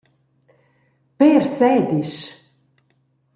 [1.17, 2.23] Pér sedisch!